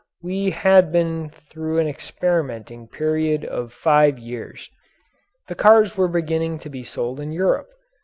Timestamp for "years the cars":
4.17-5.95